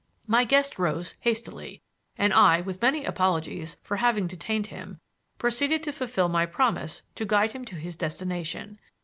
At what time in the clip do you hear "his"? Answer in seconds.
7.75-7.95